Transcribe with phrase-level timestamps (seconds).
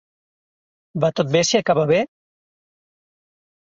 [1.05, 2.03] Va tot bé, si acaba bé?